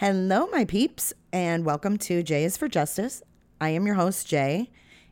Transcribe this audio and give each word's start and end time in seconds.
Hello, 0.00 0.46
my 0.46 0.64
peeps, 0.64 1.12
and 1.30 1.66
welcome 1.66 1.98
to 1.98 2.22
Jay 2.22 2.44
is 2.44 2.56
for 2.56 2.68
Justice. 2.68 3.22
I 3.60 3.68
am 3.68 3.84
your 3.84 3.96
host, 3.96 4.26
Jay, 4.26 4.70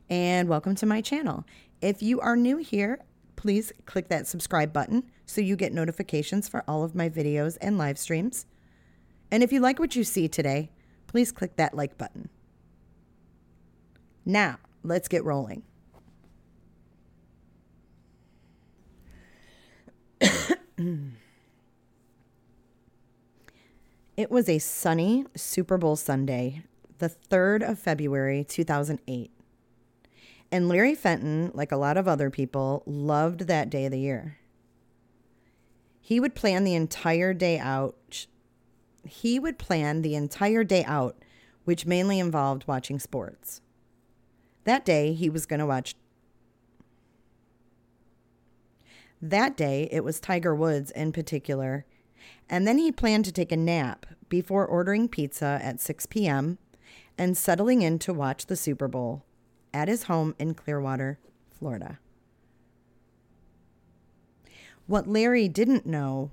and 0.09 0.49
welcome 0.49 0.73
to 0.73 0.87
my 0.87 0.99
channel. 0.99 1.45
If 1.79 2.01
you 2.01 2.19
are 2.21 2.35
new 2.35 2.57
here, 2.57 2.97
please 3.35 3.71
click 3.85 4.09
that 4.09 4.25
subscribe 4.25 4.73
button 4.73 5.03
so 5.27 5.41
you 5.41 5.55
get 5.55 5.73
notifications 5.73 6.49
for 6.49 6.63
all 6.67 6.83
of 6.83 6.95
my 6.95 7.07
videos 7.07 7.55
and 7.61 7.77
live 7.77 7.99
streams. 7.99 8.47
And 9.29 9.43
if 9.43 9.53
you 9.53 9.59
like 9.59 9.77
what 9.77 9.95
you 9.95 10.03
see 10.03 10.27
today, 10.27 10.71
please 11.05 11.31
click 11.31 11.55
that 11.57 11.75
like 11.75 11.95
button. 11.99 12.29
Now, 14.25 14.57
let's 14.81 15.07
get 15.07 15.23
rolling. 15.23 15.61
It 24.19 24.29
was 24.29 24.49
a 24.49 24.59
sunny 24.59 25.23
Super 25.33 25.77
Bowl 25.77 25.95
Sunday, 25.95 26.63
the 26.97 27.07
3rd 27.07 27.63
of 27.63 27.79
February, 27.79 28.43
2008. 28.43 29.31
And 30.51 30.67
Larry 30.67 30.93
Fenton, 30.93 31.51
like 31.53 31.71
a 31.71 31.77
lot 31.77 31.95
of 31.95 32.05
other 32.05 32.29
people, 32.29 32.83
loved 32.85 33.47
that 33.47 33.69
day 33.69 33.85
of 33.85 33.93
the 33.93 33.99
year. 34.01 34.39
He 36.01 36.19
would 36.19 36.35
plan 36.35 36.65
the 36.65 36.75
entire 36.75 37.33
day 37.33 37.57
out. 37.59 38.27
He 39.07 39.39
would 39.39 39.57
plan 39.57 40.01
the 40.01 40.15
entire 40.15 40.65
day 40.65 40.83
out, 40.83 41.15
which 41.63 41.85
mainly 41.85 42.19
involved 42.19 42.65
watching 42.67 42.99
sports. 42.99 43.61
That 44.65 44.83
day, 44.83 45.13
he 45.13 45.29
was 45.29 45.45
going 45.45 45.61
to 45.61 45.65
watch. 45.65 45.95
That 49.21 49.55
day, 49.55 49.87
it 49.93 50.03
was 50.03 50.19
Tiger 50.19 50.53
Woods 50.53 50.91
in 50.91 51.13
particular 51.13 51.85
and 52.49 52.67
then 52.67 52.77
he 52.77 52.91
planned 52.91 53.25
to 53.25 53.31
take 53.31 53.51
a 53.51 53.57
nap 53.57 54.05
before 54.27 54.65
ordering 54.65 55.07
pizza 55.07 55.59
at 55.61 55.79
6 55.79 56.05
p.m. 56.07 56.57
and 57.17 57.37
settling 57.37 57.81
in 57.81 57.99
to 57.99 58.13
watch 58.13 58.47
the 58.47 58.55
Super 58.55 58.87
Bowl 58.87 59.23
at 59.73 59.87
his 59.87 60.03
home 60.03 60.35
in 60.39 60.53
Clearwater, 60.53 61.19
Florida. 61.51 61.99
What 64.87 65.07
Larry 65.07 65.47
didn't 65.47 65.85
know 65.85 66.31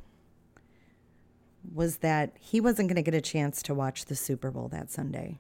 was 1.75 1.99
that 1.99 2.33
he 2.41 2.61
wasn't 2.61 2.89
going 2.89 2.97
to 2.97 3.03
get 3.03 3.15
a 3.15 3.21
chance 3.21 3.61
to 3.63 3.75
watch 3.75 4.07
the 4.07 4.17
Super 4.17 4.51
Bowl 4.51 4.69
that 4.69 4.91
Sunday 4.91 5.39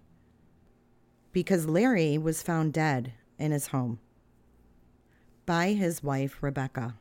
because 1.32 1.66
Larry 1.66 2.18
was 2.18 2.42
found 2.42 2.72
dead 2.72 3.12
in 3.38 3.52
his 3.52 3.68
home 3.68 3.98
by 5.46 5.72
his 5.72 6.02
wife, 6.02 6.42
Rebecca. 6.42 6.96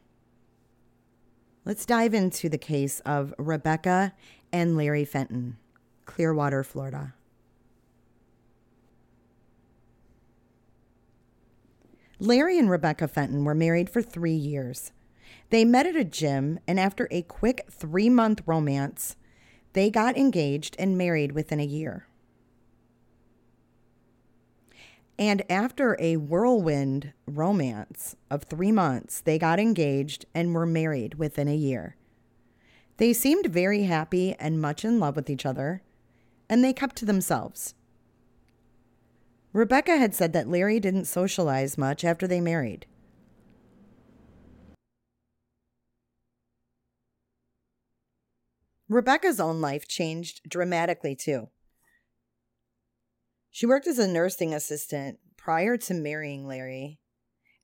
Let's 1.66 1.88
dive 1.88 2.14
into 2.14 2.48
the 2.48 2.60
case 2.60 3.00
of 3.00 3.34
Rebecca 3.40 4.14
and 4.54 4.78
Larry 4.78 5.04
Fenton, 5.04 5.58
Clearwater, 6.06 6.64
Florida. 6.64 7.16
Larry 12.20 12.60
and 12.60 12.70
Rebecca 12.70 13.08
Fenton 13.08 13.44
were 13.44 13.56
married 13.56 13.90
for 13.90 14.04
three 14.04 14.36
years. 14.36 14.92
They 15.50 15.66
met 15.66 15.88
at 15.88 15.96
a 15.96 16.04
gym, 16.04 16.60
and 16.68 16.80
after 16.80 17.08
a 17.10 17.24
quick 17.24 17.66
three 17.72 18.10
month 18.10 18.44
romance, 18.46 19.16
they 19.74 19.90
got 19.90 20.16
engaged 20.16 20.76
and 20.78 20.96
married 20.96 21.32
within 21.32 21.60
a 21.60 21.66
year. 21.66 22.06
And 25.18 25.50
after 25.50 25.96
a 26.00 26.18
whirlwind 26.18 27.14
romance 27.26 28.16
of 28.30 28.44
three 28.44 28.72
months, 28.72 29.22
they 29.22 29.40
got 29.40 29.60
engaged 29.60 30.26
and 30.34 30.54
were 30.54 30.66
married 30.66 31.16
within 31.16 31.48
a 31.48 31.56
year. 31.56 31.96
They 32.98 33.14
seemed 33.14 33.46
very 33.48 33.84
happy 33.84 34.36
and 34.40 34.62
much 34.62 34.84
in 34.84 35.00
love 35.00 35.16
with 35.16 35.30
each 35.30 35.46
other, 35.46 35.82
and 36.50 36.64
they 36.64 36.74
kept 36.74 36.96
to 36.98 37.06
themselves. 37.06 37.76
Rebecca 39.54 39.98
had 39.98 40.14
said 40.14 40.34
that 40.34 40.50
Larry 40.50 40.82
didn't 40.82 41.06
socialize 41.06 41.78
much 41.78 42.04
after 42.04 42.28
they 42.28 42.42
married. 42.42 42.86
Rebecca's 48.90 49.40
own 49.40 49.62
life 49.62 49.88
changed 49.88 50.42
dramatically 50.48 51.16
too. 51.16 51.50
She 53.56 53.66
worked 53.66 53.88
as 53.88 54.00
a 54.00 54.06
nursing 54.06 54.54
assistant 54.54 55.18
prior 55.38 55.78
to 55.78 55.94
marrying 55.94 56.46
Larry 56.46 57.00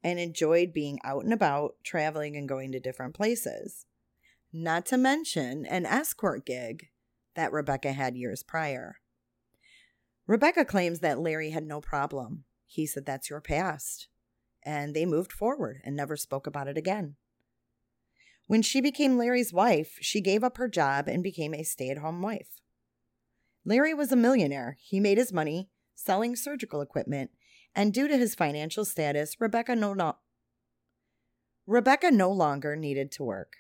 and 0.02 0.20
enjoyed 0.20 0.72
being 0.72 1.00
out 1.04 1.26
and 1.26 1.34
about, 1.34 1.76
traveling 1.84 2.38
and 2.38 2.48
going 2.48 2.72
to 2.72 2.80
different 2.80 3.14
places. 3.14 3.86
Not 4.54 4.86
to 4.86 4.98
mention 4.98 5.66
an 5.66 5.86
escort 5.86 6.46
gig 6.46 6.88
that 7.36 7.52
Rebecca 7.52 7.92
had 7.92 8.16
years 8.16 8.42
prior. 8.42 9.02
Rebecca 10.28 10.64
claims 10.64 11.02
that 11.02 11.20
Larry 11.20 11.50
had 11.50 11.66
no 11.66 11.82
problem. 11.82 12.46
He 12.66 12.86
said, 12.86 13.06
That's 13.06 13.30
your 13.30 13.42
past. 13.42 14.08
And 14.64 14.96
they 14.96 15.06
moved 15.06 15.34
forward 15.34 15.82
and 15.84 15.94
never 15.94 16.16
spoke 16.16 16.48
about 16.48 16.70
it 16.70 16.78
again. 16.78 17.18
When 18.48 18.62
she 18.62 18.80
became 18.80 19.18
Larry's 19.18 19.52
wife, 19.52 19.98
she 20.00 20.22
gave 20.22 20.42
up 20.42 20.56
her 20.56 20.70
job 20.70 21.10
and 21.10 21.22
became 21.22 21.54
a 21.54 21.64
stay 21.64 21.90
at 21.90 21.98
home 21.98 22.22
wife. 22.22 22.62
Larry 23.66 23.94
was 23.94 24.14
a 24.14 24.16
millionaire. 24.16 24.78
He 24.80 25.02
made 25.02 25.18
his 25.18 25.34
money 25.34 25.70
selling 25.96 26.36
surgical 26.36 26.82
equipment, 26.82 27.32
and 27.76 27.94
due 27.94 28.08
to 28.08 28.18
his 28.18 28.36
financial 28.36 28.86
status, 28.86 29.40
Rebecca 29.40 29.76
no, 29.76 29.94
no- 29.94 30.18
Rebecca 31.68 32.12
no 32.12 32.32
longer 32.32 32.76
needed 32.76 33.12
to 33.14 33.24
work. 33.24 33.54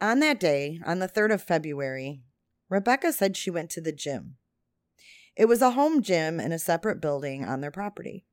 On 0.00 0.20
that 0.20 0.38
day, 0.38 0.80
on 0.86 1.00
the 1.00 1.08
3rd 1.08 1.32
of 1.32 1.42
February, 1.42 2.22
Rebecca 2.68 3.12
said 3.12 3.36
she 3.36 3.50
went 3.50 3.70
to 3.70 3.80
the 3.80 3.92
gym. 3.92 4.36
It 5.34 5.46
was 5.46 5.62
a 5.62 5.72
home 5.72 6.02
gym 6.02 6.38
in 6.38 6.52
a 6.52 6.58
separate 6.58 7.00
building 7.00 7.44
on 7.44 7.60
their 7.60 7.70
property. 7.70 8.24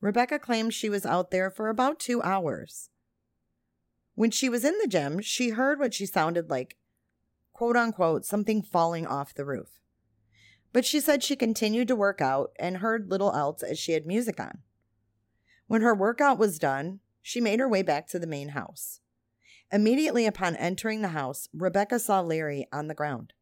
Rebecca 0.00 0.38
claimed 0.38 0.74
she 0.74 0.88
was 0.88 1.06
out 1.06 1.30
there 1.30 1.50
for 1.50 1.68
about 1.68 2.00
two 2.00 2.20
hours. 2.22 2.90
When 4.14 4.30
she 4.30 4.48
was 4.48 4.64
in 4.64 4.76
the 4.78 4.88
gym, 4.88 5.20
she 5.20 5.50
heard 5.50 5.78
what 5.78 5.94
she 5.94 6.06
sounded 6.06 6.50
like 6.50 6.76
quote 7.62 7.76
unquote, 7.76 8.26
something 8.26 8.60
falling 8.60 9.06
off 9.06 9.32
the 9.32 9.44
roof. 9.44 9.78
But 10.72 10.84
she 10.84 10.98
said 10.98 11.22
she 11.22 11.36
continued 11.36 11.86
to 11.86 11.94
work 11.94 12.20
out 12.20 12.50
and 12.58 12.78
heard 12.78 13.08
little 13.08 13.32
else 13.32 13.62
as 13.62 13.78
she 13.78 13.92
had 13.92 14.04
music 14.04 14.40
on. 14.40 14.62
When 15.68 15.80
her 15.80 15.94
workout 15.94 16.40
was 16.40 16.58
done, 16.58 16.98
she 17.22 17.40
made 17.40 17.60
her 17.60 17.68
way 17.68 17.82
back 17.82 18.08
to 18.08 18.18
the 18.18 18.26
main 18.26 18.48
house. 18.48 18.98
Immediately 19.70 20.26
upon 20.26 20.56
entering 20.56 21.02
the 21.02 21.10
house, 21.10 21.48
Rebecca 21.54 22.00
saw 22.00 22.20
Larry 22.20 22.66
on 22.72 22.88
the 22.88 22.96
ground. 22.96 23.32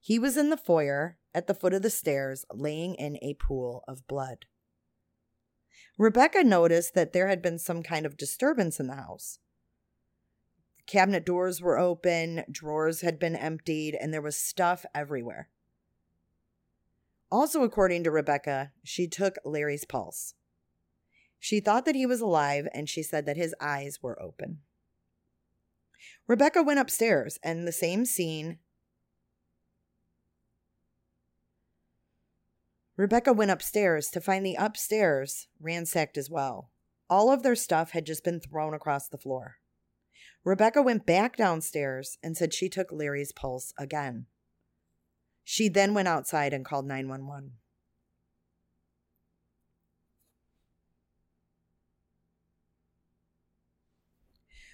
He 0.00 0.18
was 0.18 0.36
in 0.36 0.50
the 0.50 0.56
foyer 0.56 1.16
at 1.32 1.46
the 1.46 1.54
foot 1.54 1.72
of 1.72 1.82
the 1.82 1.90
stairs, 1.90 2.44
laying 2.52 2.96
in 2.96 3.16
a 3.22 3.34
pool 3.34 3.84
of 3.86 4.08
blood. 4.08 4.46
Rebecca 5.96 6.42
noticed 6.42 6.94
that 6.94 7.12
there 7.12 7.28
had 7.28 7.42
been 7.42 7.60
some 7.60 7.84
kind 7.84 8.06
of 8.06 8.16
disturbance 8.16 8.80
in 8.80 8.88
the 8.88 8.96
house. 8.96 9.38
Cabinet 10.86 11.24
doors 11.24 11.62
were 11.62 11.78
open, 11.78 12.44
drawers 12.50 13.00
had 13.00 13.18
been 13.18 13.36
emptied, 13.36 13.96
and 13.98 14.12
there 14.12 14.22
was 14.22 14.36
stuff 14.36 14.84
everywhere. 14.94 15.48
Also, 17.30 17.62
according 17.62 18.04
to 18.04 18.10
Rebecca, 18.10 18.72
she 18.84 19.08
took 19.08 19.38
Larry's 19.44 19.84
pulse. 19.84 20.34
She 21.38 21.60
thought 21.60 21.84
that 21.84 21.96
he 21.96 22.06
was 22.06 22.20
alive, 22.20 22.68
and 22.72 22.88
she 22.88 23.02
said 23.02 23.26
that 23.26 23.36
his 23.36 23.54
eyes 23.60 24.02
were 24.02 24.20
open. 24.20 24.60
Rebecca 26.26 26.62
went 26.62 26.80
upstairs, 26.80 27.38
and 27.42 27.66
the 27.66 27.72
same 27.72 28.04
scene. 28.04 28.58
Rebecca 32.96 33.32
went 33.32 33.50
upstairs 33.50 34.08
to 34.10 34.20
find 34.20 34.46
the 34.46 34.54
upstairs 34.54 35.48
ransacked 35.60 36.16
as 36.16 36.30
well. 36.30 36.70
All 37.10 37.30
of 37.30 37.42
their 37.42 37.56
stuff 37.56 37.90
had 37.90 38.06
just 38.06 38.22
been 38.22 38.40
thrown 38.40 38.72
across 38.72 39.08
the 39.08 39.18
floor. 39.18 39.56
Rebecca 40.44 40.82
went 40.82 41.06
back 41.06 41.36
downstairs 41.36 42.18
and 42.22 42.36
said 42.36 42.52
she 42.52 42.68
took 42.68 42.92
Larry's 42.92 43.32
pulse 43.32 43.72
again. 43.78 44.26
She 45.42 45.68
then 45.68 45.94
went 45.94 46.08
outside 46.08 46.52
and 46.52 46.64
called 46.64 46.86
911. 46.86 47.52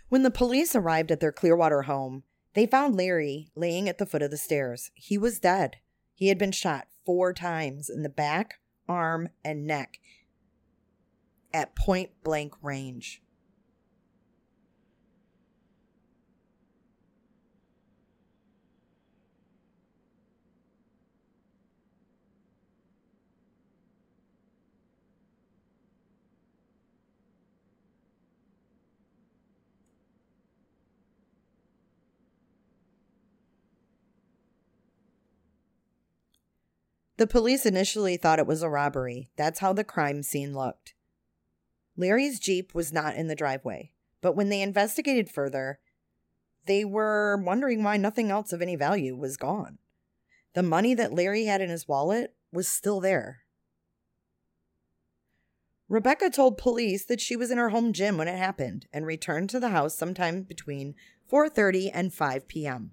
When 0.08 0.25
the 0.25 0.31
police 0.32 0.75
arrived 0.75 1.12
at 1.12 1.20
their 1.20 1.31
Clearwater 1.31 1.82
home, 1.82 2.25
they 2.55 2.67
found 2.67 2.96
Larry 2.96 3.49
laying 3.55 3.88
at 3.88 3.99
the 3.99 4.06
foot 4.06 4.22
of 4.22 4.32
the 4.32 4.37
stairs. 4.37 4.90
He 4.94 5.17
was 5.17 5.38
dead. 5.38 5.76
He 6.14 6.28
had 6.28 6.38
been 6.38 6.50
shot 6.50 6.88
four 7.06 7.32
times 7.32 7.88
in 7.88 8.02
the 8.02 8.08
back, 8.08 8.58
arm, 8.88 9.28
and 9.44 9.67
neck 9.67 10.00
at 11.52 11.76
point 11.76 12.11
blank 12.25 12.55
range. 12.61 13.22
The 37.20 37.26
police 37.26 37.67
initially 37.67 38.17
thought 38.17 38.38
it 38.38 38.46
was 38.46 38.62
a 38.62 38.70
robbery. 38.70 39.28
That's 39.37 39.58
how 39.58 39.75
the 39.75 39.84
crime 39.84 40.22
scene 40.22 40.55
looked. 40.55 40.94
Larry's 41.94 42.40
Jeep 42.40 42.75
was 42.75 42.94
not 42.94 43.14
in 43.14 43.26
the 43.26 43.34
driveway, 43.34 43.93
but 44.22 44.34
when 44.34 44.49
they 44.49 44.62
investigated 44.62 45.28
further, 45.28 45.81
they 46.64 46.82
were 46.82 47.37
wondering 47.37 47.82
why 47.84 47.99
nothing 47.99 48.31
else 48.31 48.55
of 48.55 48.62
any 48.62 48.75
value 48.75 49.14
was 49.14 49.37
gone. 49.37 49.76
The 50.55 50.62
money 50.62 50.94
that 50.94 51.12
Larry 51.12 51.44
had 51.44 51.61
in 51.61 51.69
his 51.69 51.87
wallet 51.87 52.34
was 52.55 52.67
still 52.67 53.00
there. 53.00 53.40
Rebecca 55.90 56.31
told 56.31 56.56
police 56.56 57.05
that 57.05 57.20
she 57.20 57.37
was 57.37 57.50
in 57.50 57.58
her 57.58 57.69
home 57.69 57.93
gym 57.93 58.17
when 58.17 58.28
it 58.28 58.38
happened 58.38 58.87
and 58.94 59.05
returned 59.05 59.50
to 59.50 59.61
the 59.61 59.69
house 59.69 59.94
sometime 59.94 60.40
between 60.40 60.94
4:30 61.31 61.90
and 61.93 62.14
5 62.14 62.49
p.m. 62.49 62.93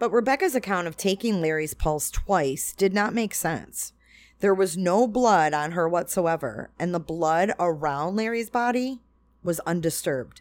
But 0.00 0.12
Rebecca's 0.12 0.54
account 0.54 0.88
of 0.88 0.96
taking 0.96 1.42
Larry's 1.42 1.74
pulse 1.74 2.10
twice 2.10 2.72
did 2.72 2.94
not 2.94 3.12
make 3.12 3.34
sense. 3.34 3.92
There 4.40 4.54
was 4.54 4.74
no 4.74 5.06
blood 5.06 5.52
on 5.52 5.72
her 5.72 5.86
whatsoever, 5.86 6.70
and 6.78 6.94
the 6.94 6.98
blood 6.98 7.52
around 7.60 8.16
Larry's 8.16 8.48
body 8.48 9.00
was 9.42 9.60
undisturbed. 9.60 10.40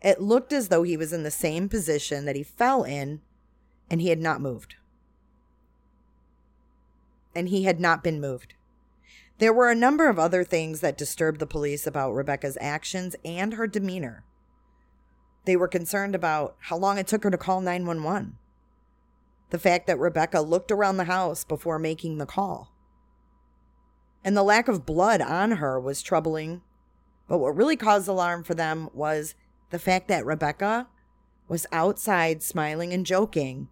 It 0.00 0.22
looked 0.22 0.54
as 0.54 0.68
though 0.68 0.84
he 0.84 0.96
was 0.96 1.12
in 1.12 1.22
the 1.22 1.30
same 1.30 1.68
position 1.68 2.24
that 2.24 2.34
he 2.34 2.42
fell 2.42 2.82
in 2.82 3.20
and 3.90 4.00
he 4.00 4.08
had 4.08 4.20
not 4.20 4.40
moved. 4.40 4.76
And 7.34 7.50
he 7.50 7.64
had 7.64 7.80
not 7.80 8.02
been 8.02 8.22
moved. 8.22 8.54
There 9.36 9.52
were 9.52 9.70
a 9.70 9.74
number 9.74 10.08
of 10.08 10.18
other 10.18 10.44
things 10.44 10.80
that 10.80 10.96
disturbed 10.96 11.40
the 11.40 11.46
police 11.46 11.86
about 11.86 12.14
Rebecca's 12.14 12.56
actions 12.58 13.16
and 13.22 13.52
her 13.52 13.66
demeanor. 13.66 14.24
They 15.44 15.56
were 15.56 15.68
concerned 15.68 16.14
about 16.14 16.56
how 16.58 16.78
long 16.78 16.96
it 16.96 17.06
took 17.06 17.24
her 17.24 17.30
to 17.30 17.36
call 17.36 17.60
911 17.60 18.38
the 19.54 19.58
fact 19.60 19.86
that 19.86 20.00
Rebecca 20.00 20.40
looked 20.40 20.72
around 20.72 20.96
the 20.96 21.04
house 21.04 21.44
before 21.44 21.78
making 21.78 22.18
the 22.18 22.26
call. 22.26 22.72
And 24.24 24.36
the 24.36 24.42
lack 24.42 24.66
of 24.66 24.84
blood 24.84 25.20
on 25.20 25.52
her 25.52 25.78
was 25.78 26.02
troubling. 26.02 26.62
But 27.28 27.38
what 27.38 27.54
really 27.54 27.76
caused 27.76 28.08
alarm 28.08 28.42
for 28.42 28.54
them 28.54 28.90
was 28.92 29.36
the 29.70 29.78
fact 29.78 30.08
that 30.08 30.26
Rebecca 30.26 30.88
was 31.46 31.68
outside 31.70 32.42
smiling 32.42 32.92
and 32.92 33.06
joking 33.06 33.68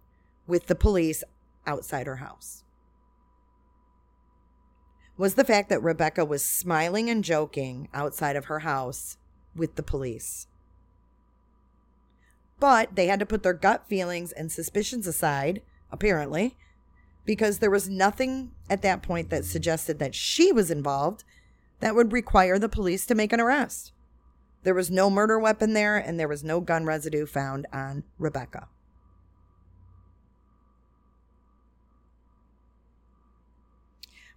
with 0.47 0.67
the 0.67 0.75
police 0.75 1.21
outside 1.67 2.07
her 2.07 2.15
house. 2.15 2.63
Was 5.17 5.35
the 5.35 5.43
fact 5.43 5.67
that 5.67 5.83
Rebecca 5.83 6.23
was 6.23 6.45
smiling 6.45 7.09
and 7.09 7.25
joking 7.25 7.89
outside 7.93 8.37
of 8.37 8.45
her 8.45 8.59
house 8.59 9.17
with 9.53 9.75
the 9.75 9.83
police. 9.83 10.47
But 12.57 12.95
they 12.95 13.07
had 13.07 13.19
to 13.19 13.25
put 13.25 13.43
their 13.43 13.51
gut 13.51 13.83
feelings 13.89 14.31
and 14.31 14.49
suspicions 14.49 15.07
aside 15.07 15.61
apparently, 15.93 16.57
because 17.23 17.59
there 17.59 17.71
was 17.71 17.87
nothing 17.87 18.51
at 18.69 18.81
that 18.81 19.01
point 19.01 19.29
that 19.29 19.45
suggested 19.45 19.99
that 19.99 20.15
she 20.15 20.51
was 20.51 20.69
involved 20.69 21.23
that 21.79 21.95
would 21.95 22.11
require 22.11 22.59
the 22.59 22.67
police 22.67 23.05
to 23.05 23.15
make 23.15 23.31
an 23.31 23.39
arrest. 23.39 23.93
There 24.63 24.73
was 24.73 24.89
no 24.89 25.09
murder 25.09 25.39
weapon 25.39 25.73
there, 25.73 25.97
and 25.97 26.19
there 26.19 26.27
was 26.27 26.43
no 26.43 26.59
gun 26.59 26.85
residue 26.85 27.25
found 27.25 27.67
on 27.71 28.03
Rebecca. 28.17 28.67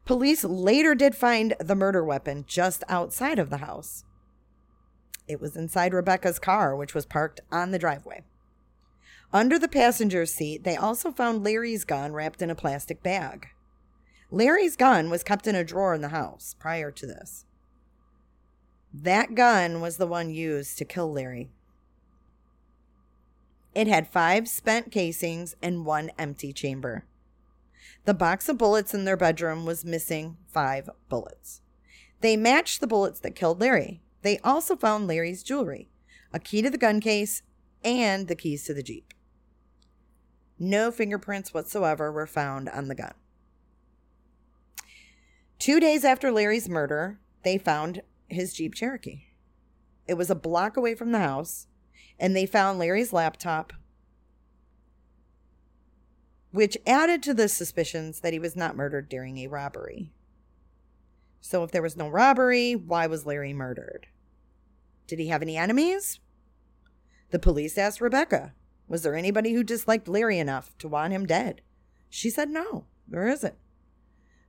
Police 0.04 0.44
later 0.44 0.94
did 0.94 1.16
find 1.16 1.54
the 1.58 1.74
murder 1.74 2.04
weapon 2.04 2.44
just 2.46 2.84
outside 2.88 3.38
of 3.38 3.50
the 3.50 3.56
house. 3.56 4.04
It 5.26 5.40
was 5.40 5.56
inside 5.56 5.94
Rebecca's 5.94 6.38
car, 6.38 6.76
which 6.76 6.94
was 6.94 7.06
parked 7.06 7.40
on 7.50 7.72
the 7.72 7.78
driveway. 7.78 8.22
Under 9.32 9.58
the 9.58 9.68
passenger 9.68 10.24
seat, 10.24 10.64
they 10.64 10.76
also 10.76 11.10
found 11.10 11.44
Larry's 11.44 11.84
gun 11.84 12.12
wrapped 12.12 12.40
in 12.40 12.50
a 12.50 12.54
plastic 12.54 13.02
bag. 13.02 13.48
Larry's 14.30 14.76
gun 14.76 15.10
was 15.10 15.22
kept 15.22 15.46
in 15.46 15.54
a 15.54 15.64
drawer 15.64 15.94
in 15.94 16.00
the 16.00 16.08
house 16.08 16.54
prior 16.58 16.90
to 16.90 17.06
this. 17.06 17.44
That 18.94 19.34
gun 19.34 19.80
was 19.80 19.96
the 19.96 20.06
one 20.06 20.30
used 20.30 20.78
to 20.78 20.84
kill 20.84 21.12
Larry. 21.12 21.50
It 23.74 23.86
had 23.88 24.08
five 24.08 24.48
spent 24.48 24.90
casings 24.90 25.54
and 25.62 25.84
one 25.84 26.10
empty 26.18 26.52
chamber. 26.52 27.04
The 28.06 28.14
box 28.14 28.48
of 28.48 28.56
bullets 28.56 28.94
in 28.94 29.04
their 29.04 29.16
bedroom 29.16 29.66
was 29.66 29.84
missing 29.84 30.38
five 30.48 30.88
bullets. 31.08 31.60
They 32.20 32.36
matched 32.36 32.80
the 32.80 32.86
bullets 32.86 33.20
that 33.20 33.34
killed 33.34 33.60
Larry. 33.60 34.00
They 34.22 34.38
also 34.38 34.76
found 34.76 35.06
Larry's 35.06 35.42
jewelry, 35.42 35.90
a 36.32 36.38
key 36.38 36.62
to 36.62 36.70
the 36.70 36.78
gun 36.78 37.00
case, 37.00 37.42
and 37.84 38.28
the 38.28 38.34
keys 38.34 38.64
to 38.64 38.74
the 38.74 38.82
Jeep. 38.82 39.12
No 40.58 40.90
fingerprints 40.90 41.52
whatsoever 41.52 42.10
were 42.10 42.26
found 42.26 42.68
on 42.68 42.88
the 42.88 42.94
gun. 42.94 43.14
Two 45.58 45.80
days 45.80 46.04
after 46.04 46.30
Larry's 46.30 46.68
murder, 46.68 47.18
they 47.42 47.58
found 47.58 48.02
his 48.28 48.54
Jeep 48.54 48.74
Cherokee. 48.74 49.24
It 50.06 50.14
was 50.14 50.30
a 50.30 50.34
block 50.34 50.76
away 50.76 50.94
from 50.94 51.12
the 51.12 51.18
house, 51.18 51.66
and 52.18 52.34
they 52.34 52.46
found 52.46 52.78
Larry's 52.78 53.12
laptop, 53.12 53.72
which 56.52 56.78
added 56.86 57.22
to 57.22 57.34
the 57.34 57.48
suspicions 57.48 58.20
that 58.20 58.32
he 58.32 58.38
was 58.38 58.56
not 58.56 58.76
murdered 58.76 59.08
during 59.08 59.38
a 59.38 59.46
robbery. 59.46 60.12
So, 61.40 61.62
if 61.62 61.70
there 61.70 61.82
was 61.82 61.96
no 61.96 62.08
robbery, 62.08 62.74
why 62.74 63.06
was 63.06 63.26
Larry 63.26 63.52
murdered? 63.52 64.06
Did 65.06 65.18
he 65.18 65.28
have 65.28 65.42
any 65.42 65.56
enemies? 65.56 66.18
The 67.30 67.38
police 67.38 67.76
asked 67.78 68.00
Rebecca, 68.00 68.54
was 68.88 69.02
there 69.02 69.16
anybody 69.16 69.52
who 69.52 69.62
disliked 69.62 70.08
Larry 70.08 70.38
enough 70.38 70.76
to 70.78 70.88
want 70.88 71.12
him 71.12 71.26
dead? 71.26 71.60
She 72.08 72.30
said 72.30 72.50
no, 72.50 72.84
there 73.08 73.28
isn't. 73.28 73.56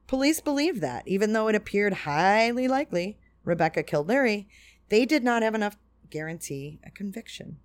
Police 0.08 0.40
believed 0.40 0.82
that, 0.82 1.08
even 1.08 1.34
though 1.34 1.48
it 1.48 1.56
appeared 1.56 1.94
highly 1.94 2.68
likely 2.68 3.18
Rebecca 3.44 3.84
killed 3.84 4.08
Larry, 4.08 4.48
they 4.90 5.06
did 5.06 5.24
not 5.24 5.44
have 5.44 5.56
enough 5.56 5.78
guarantee 6.10 6.80
a 6.86 6.92
conviction. 6.92 7.58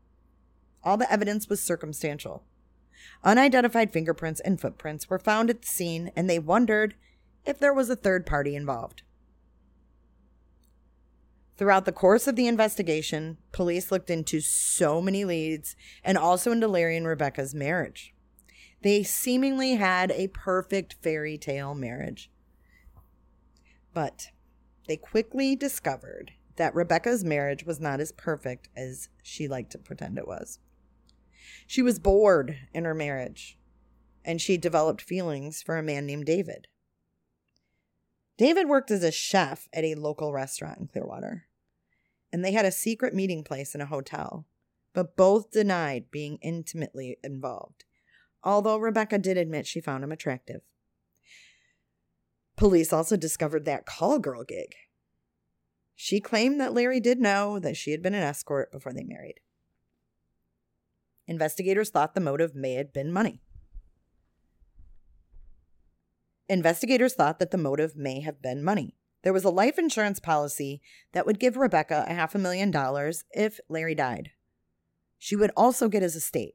All 0.82 0.96
the 0.96 1.10
evidence 1.12 1.48
was 1.48 1.62
circumstantial. 1.62 2.44
Unidentified 3.22 3.92
fingerprints 3.92 4.40
and 4.40 4.60
footprints 4.60 5.08
were 5.08 5.18
found 5.18 5.50
at 5.50 5.62
the 5.62 5.68
scene, 5.68 6.10
and 6.16 6.28
they 6.28 6.38
wondered 6.38 6.94
if 7.44 7.58
there 7.58 7.74
was 7.74 7.90
a 7.90 7.96
third 7.96 8.26
party 8.26 8.56
involved. 8.56 9.02
Throughout 11.62 11.84
the 11.84 11.92
course 11.92 12.26
of 12.26 12.34
the 12.34 12.48
investigation, 12.48 13.38
police 13.52 13.92
looked 13.92 14.10
into 14.10 14.40
so 14.40 15.00
many 15.00 15.24
leads 15.24 15.76
and 16.02 16.18
also 16.18 16.50
into 16.50 16.66
Larry 16.66 16.96
and 16.96 17.06
Rebecca's 17.06 17.54
marriage. 17.54 18.12
They 18.82 19.04
seemingly 19.04 19.76
had 19.76 20.10
a 20.10 20.26
perfect 20.26 20.96
fairy 21.04 21.38
tale 21.38 21.76
marriage. 21.76 22.32
But 23.94 24.30
they 24.88 24.96
quickly 24.96 25.54
discovered 25.54 26.32
that 26.56 26.74
Rebecca's 26.74 27.22
marriage 27.22 27.64
was 27.64 27.78
not 27.78 28.00
as 28.00 28.10
perfect 28.10 28.68
as 28.76 29.08
she 29.22 29.46
liked 29.46 29.70
to 29.70 29.78
pretend 29.78 30.18
it 30.18 30.26
was. 30.26 30.58
She 31.68 31.80
was 31.80 32.00
bored 32.00 32.58
in 32.74 32.84
her 32.84 32.92
marriage, 32.92 33.56
and 34.24 34.40
she 34.40 34.56
developed 34.56 35.00
feelings 35.00 35.62
for 35.62 35.78
a 35.78 35.82
man 35.84 36.06
named 36.06 36.26
David. 36.26 36.66
David 38.36 38.68
worked 38.68 38.90
as 38.90 39.04
a 39.04 39.12
chef 39.12 39.68
at 39.72 39.84
a 39.84 39.94
local 39.94 40.32
restaurant 40.32 40.80
in 40.80 40.88
Clearwater. 40.88 41.46
And 42.32 42.44
they 42.44 42.52
had 42.52 42.64
a 42.64 42.72
secret 42.72 43.14
meeting 43.14 43.44
place 43.44 43.74
in 43.74 43.80
a 43.80 43.86
hotel, 43.86 44.46
but 44.94 45.16
both 45.16 45.50
denied 45.50 46.10
being 46.10 46.38
intimately 46.42 47.18
involved, 47.22 47.84
although 48.42 48.78
Rebecca 48.78 49.18
did 49.18 49.36
admit 49.36 49.66
she 49.66 49.80
found 49.80 50.02
him 50.02 50.12
attractive. 50.12 50.62
Police 52.56 52.92
also 52.92 53.16
discovered 53.16 53.64
that 53.64 53.86
call 53.86 54.18
girl 54.18 54.44
gig. 54.44 54.74
She 55.94 56.20
claimed 56.20 56.60
that 56.60 56.72
Larry 56.72 57.00
did 57.00 57.20
know 57.20 57.58
that 57.58 57.76
she 57.76 57.90
had 57.90 58.02
been 58.02 58.14
an 58.14 58.22
escort 58.22 58.72
before 58.72 58.92
they 58.92 59.04
married. 59.04 59.40
Investigators 61.26 61.90
thought 61.90 62.14
the 62.14 62.20
motive 62.20 62.54
may 62.54 62.74
have 62.74 62.92
been 62.92 63.12
money. 63.12 63.40
Investigators 66.48 67.14
thought 67.14 67.38
that 67.38 67.50
the 67.50 67.58
motive 67.58 67.96
may 67.96 68.20
have 68.20 68.42
been 68.42 68.62
money. 68.62 68.96
There 69.22 69.32
was 69.32 69.44
a 69.44 69.50
life 69.50 69.78
insurance 69.78 70.18
policy 70.18 70.82
that 71.12 71.26
would 71.26 71.38
give 71.38 71.56
Rebecca 71.56 72.04
a 72.08 72.14
half 72.14 72.34
a 72.34 72.38
million 72.38 72.70
dollars 72.70 73.24
if 73.32 73.60
Larry 73.68 73.94
died. 73.94 74.30
She 75.18 75.36
would 75.36 75.52
also 75.56 75.88
get 75.88 76.02
his 76.02 76.16
estate. 76.16 76.54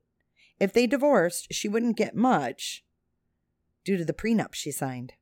If 0.60 0.74
they 0.74 0.88
divorced, 0.88 1.48
she 1.52 1.70
wouldn't 1.70 1.98
get 1.98 2.16
much 2.16 2.84
due 3.86 3.96
to 3.96 4.04
the 4.04 4.14
prenup 4.14 4.54
she 4.54 4.72
signed. 4.72 5.14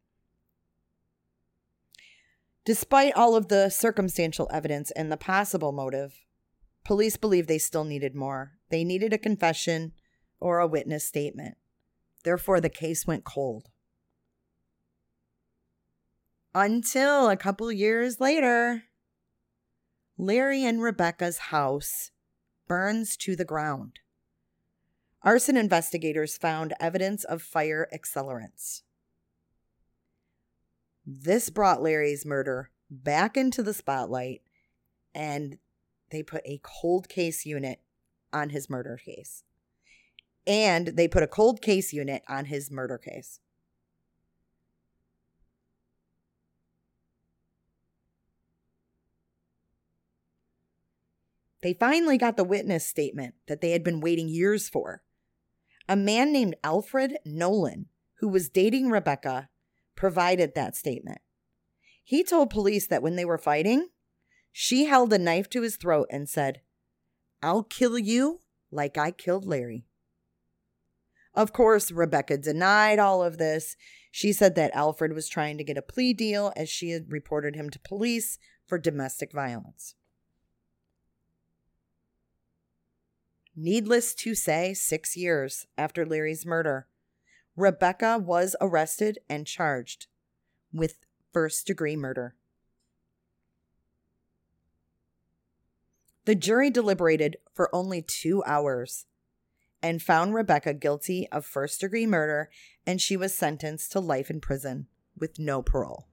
Despite 2.66 3.14
all 3.14 3.36
of 3.36 3.50
the 3.50 3.70
circumstantial 3.70 4.50
evidence 4.52 4.90
and 4.92 5.12
the 5.12 5.18
possible 5.18 5.72
motive, 5.72 6.16
police 6.84 7.16
believe 7.16 7.46
they 7.46 7.60
still 7.60 7.84
needed 7.84 8.16
more. 8.16 8.54
They 8.72 8.84
needed 8.84 9.14
a 9.14 9.20
confession 9.20 9.92
or 10.40 10.58
a 10.58 10.68
witness 10.68 11.06
statement. 11.06 11.58
Therefore, 12.24 12.60
the 12.60 12.70
case 12.70 13.06
went 13.06 13.24
cold 13.24 13.70
until 16.56 17.30
a 17.30 17.36
couple 17.36 17.70
years 17.70 18.22
later, 18.22 18.84
Larry 20.18 20.64
and 20.64 20.82
Rebecca's 20.82 21.38
house 21.38 22.12
burns 22.66 23.18
to 23.18 23.36
the 23.36 23.44
ground. 23.44 24.00
Arson 25.22 25.58
investigators 25.58 26.38
found 26.38 26.74
evidence 26.80 27.26
of 27.26 27.42
fire 27.42 27.90
accelerants. 27.94 28.84
This 31.06 31.50
brought 31.50 31.84
Larry's 31.84 32.26
murder 32.26 32.72
back 32.90 33.36
into 33.36 33.62
the 33.62 33.74
spotlight, 33.74 34.42
and 35.14 35.58
they 36.10 36.24
put 36.24 36.42
a 36.46 36.62
cold 36.64 37.10
case 37.10 37.46
unit 37.46 37.82
on 38.32 38.52
his 38.52 38.70
murder 38.70 38.98
case. 39.04 39.44
And 40.48 40.90
they 40.90 41.10
put 41.10 41.24
a 41.24 41.28
cold 41.28 41.62
case 41.62 41.92
unit 41.92 42.24
on 42.30 42.46
his 42.46 42.72
murder 42.72 42.98
case. 42.98 43.42
They 51.66 51.74
finally 51.74 52.20
got 52.20 52.38
the 52.38 52.44
witness 52.44 52.86
statement 52.86 53.34
that 53.48 53.60
they 53.60 53.72
had 53.72 53.84
been 53.84 54.00
waiting 54.00 54.30
years 54.30 54.70
for. 54.70 55.02
A 55.90 55.96
man 55.96 56.32
named 56.32 56.56
Alfred 56.64 57.18
Nolan, 57.26 57.88
who 58.20 58.28
was 58.28 58.50
dating 58.50 58.92
Rebecca, 58.92 59.50
provided 59.96 60.54
that 60.54 60.76
statement. 60.76 61.22
He 62.04 62.24
told 62.24 62.52
police 62.52 62.86
that 62.86 63.02
when 63.02 63.16
they 63.16 63.26
were 63.26 63.40
fighting, 63.40 63.88
she 64.52 64.86
held 64.86 65.12
a 65.12 65.18
knife 65.18 65.50
to 65.50 65.64
his 65.64 65.76
throat 65.76 66.08
and 66.12 66.30
said, 66.30 66.62
I'll 67.42 67.64
kill 67.64 67.98
you 67.98 68.42
like 68.70 68.96
I 68.96 69.10
killed 69.10 69.48
Larry. 69.48 69.88
Of 71.34 71.52
course, 71.52 71.92
Rebecca 71.92 72.38
denied 72.38 73.00
all 73.00 73.24
of 73.24 73.40
this. 73.40 73.76
She 74.12 74.34
said 74.34 74.54
that 74.54 74.76
Alfred 74.76 75.14
was 75.14 75.28
trying 75.28 75.58
to 75.58 75.64
get 75.64 75.80
a 75.80 75.82
plea 75.82 76.14
deal 76.14 76.54
as 76.56 76.70
she 76.70 76.92
had 76.92 77.12
reported 77.12 77.56
him 77.56 77.72
to 77.72 77.80
police 77.80 78.38
for 78.68 78.78
domestic 78.78 79.34
violence. 79.34 79.96
Needless 83.56 84.14
to 84.16 84.36
say, 84.36 84.74
six 84.74 85.16
years 85.16 85.66
after 85.78 86.06
Larry's 86.06 86.46
murder, 86.46 86.88
Rebecca 87.56 88.18
was 88.18 88.56
arrested 88.60 89.20
and 89.30 89.48
charged 89.48 90.08
with 90.74 91.06
first 91.32 91.66
degree 91.66 91.96
murder. 91.96 92.36
The 96.26 96.36
jury 96.36 96.70
deliberated 96.70 97.38
for 97.54 97.74
only 97.74 98.02
two 98.02 98.44
hours 98.46 99.06
and 99.82 100.02
found 100.02 100.34
Rebecca 100.34 100.74
guilty 100.74 101.28
of 101.32 101.46
first 101.46 101.80
degree 101.80 102.08
murder, 102.08 102.50
and 102.86 103.00
she 103.00 103.16
was 103.16 103.34
sentenced 103.36 103.92
to 103.92 104.00
life 104.00 104.30
in 104.30 104.42
prison 104.42 104.88
with 105.18 105.40
no 105.40 105.62
parole. 105.62 106.08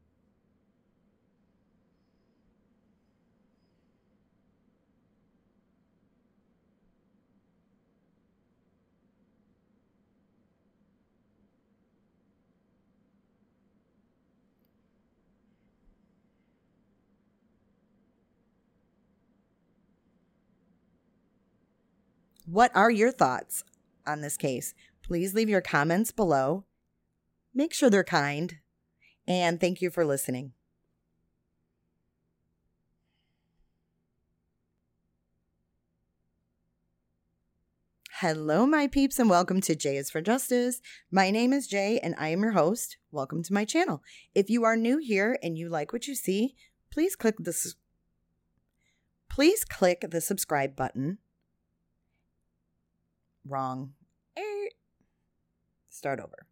What 22.47 22.75
are 22.75 22.91
your 22.91 23.13
thoughts 23.13 23.63
on 24.05 24.21
this 24.21 24.37
case? 24.37 24.75
Please 25.05 25.33
leave 25.33 25.49
your 25.49 25.61
comments 25.61 26.11
below. 26.11 26.65
Make 27.55 27.73
sure 27.73 27.89
they're 27.89 28.03
kind. 28.03 28.57
And 29.29 29.61
thank 29.61 29.81
you 29.81 29.91
for 29.91 30.05
listening. 30.05 30.53
Hello, 38.15 38.67
my 38.67 38.89
peeps, 38.89 39.21
and 39.21 39.31
welcome 39.31 39.61
to 39.61 39.77
Jay 39.77 39.97
is 39.97 40.11
for 40.11 40.21
Justice. 40.21 40.81
My 41.13 41.31
name 41.31 41.53
is 41.53 41.69
Jay, 41.69 42.01
and 42.01 42.15
I 42.19 42.29
am 42.29 42.43
your 42.43 42.53
host. 42.53 42.97
Welcome 43.13 43.45
to 43.45 43.53
my 43.53 43.65
channel. 43.65 44.03
If 44.35 44.51
you 44.51 44.65
are 44.65 44.77
new 44.77 44.99
here 44.99 45.39
and 45.45 45.57
you 45.57 45.69
like 45.69 45.93
what 45.93 46.09
you 46.09 46.17
see, 46.17 46.57
please 46.91 47.15
click 47.15 47.37
this. 47.39 47.77
Please 49.31 49.65
click 49.65 50.07
the 50.11 50.21
subscribe 50.21 50.75
button 50.75 51.19
Wrong. 53.47 53.93
Start 55.89 56.21
over. 56.21 56.47